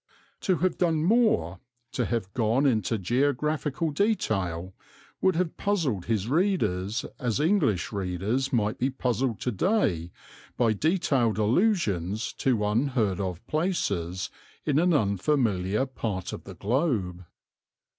To 0.39 0.57
have 0.65 0.79
done 0.79 1.03
more, 1.03 1.59
to 1.91 2.05
have 2.07 2.33
gone 2.33 2.65
into 2.65 2.97
geographical 2.97 3.91
detail, 3.91 4.73
would 5.21 5.35
have 5.35 5.57
puzzled 5.57 6.05
his 6.05 6.27
readers 6.27 7.05
as 7.19 7.39
English 7.39 7.91
readers 7.91 8.51
might 8.51 8.79
be 8.79 8.89
puzzled 8.89 9.39
to 9.41 9.51
day 9.51 10.09
by 10.57 10.73
detailed 10.73 11.37
allusions 11.37 12.33
to 12.39 12.65
unheard 12.65 13.19
of 13.19 13.45
places 13.45 14.31
in 14.65 14.79
an 14.79 14.91
unfamiliar 14.91 15.85
part 15.85 16.33
of 16.33 16.45
the 16.45 16.55
globe. 16.55 17.23